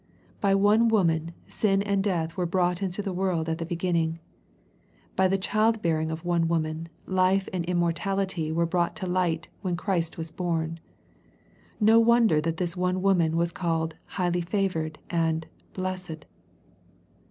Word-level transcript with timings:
By 0.39 0.55
one 0.55 0.87
woman, 0.87 1.31
sin 1.47 1.83
and 1.83 2.03
death 2.03 2.35
were 2.35 2.47
brought 2.47 2.81
into 2.81 3.03
the 3.03 3.13
world 3.13 3.47
at 3.47 3.59
the 3.59 3.67
beginning. 3.67 4.17
By 5.15 5.27
the 5.27 5.37
child 5.37 5.83
bearing 5.83 6.09
of 6.09 6.25
one 6.25 6.47
woman, 6.47 6.89
life 7.05 7.47
and 7.53 7.63
immortality 7.65 8.51
were 8.51 8.65
brought 8.65 8.95
to 8.95 9.05
light 9.05 9.49
when 9.61 9.75
Christ 9.77 10.17
was 10.17 10.31
born. 10.31 10.79
No 11.79 11.99
wonder 11.99 12.41
that 12.41 12.57
this 12.57 12.75
one 12.75 13.03
woman 13.03 13.37
was 13.37 13.51
called" 13.51 13.95
highly 14.17 14.41
favored" 14.41 14.97
and" 15.27 15.45
dlessed." 15.75 16.25